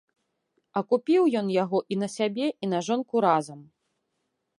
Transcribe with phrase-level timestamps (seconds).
[0.79, 3.61] А купіў ён яго і на сябе і на жонку разам.